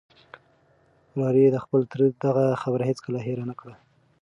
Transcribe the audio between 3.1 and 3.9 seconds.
هېره نه کړه.